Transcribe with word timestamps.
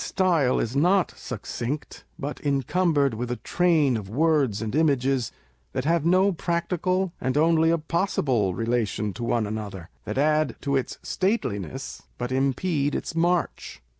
> 0.01 0.01
style 0.01 0.59
is 0.59 0.75
not 0.75 1.13
succinct, 1.15 2.05
but 2.17 2.39
incumbered 2.39 3.13
with 3.13 3.29
a 3.29 3.35
train 3.35 3.95
of 3.95 4.09
words 4.09 4.59
and 4.59 4.73
images 4.73 5.31
that 5.73 5.85
have 5.85 6.03
no 6.03 6.31
practical, 6.31 7.13
and 7.21 7.37
only 7.37 7.69
a 7.69 7.77
possible 7.77 8.55
relation 8.55 9.13
to 9.13 9.23
one 9.23 9.45
another 9.45 9.91
â€" 10.01 10.05
that 10.05 10.17
add 10.17 10.55
to 10.59 10.75
its 10.75 10.97
stateliness, 11.03 12.01
but 12.17 12.31
impede 12.31 12.95
its 12.95 13.13
march. 13.13 13.79